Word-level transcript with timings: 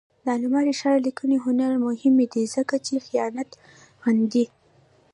د 0.23 0.25
علامه 0.35 0.61
رشاد 0.69 0.97
لیکنی 1.07 1.37
هنر 1.45 1.71
مهم 1.87 2.15
دی 2.33 2.43
ځکه 2.55 2.75
چې 2.85 3.03
خیانت 3.05 3.49
غندي. 4.03 4.45